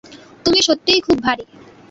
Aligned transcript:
তুমি 0.45 0.59
সত্যিই 0.61 1.01
খুব 1.01 1.17
ভারী। 1.21 1.45